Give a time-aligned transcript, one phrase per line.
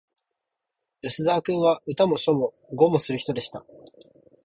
[1.03, 3.63] 吉沢君は、歌も書も碁もする人でした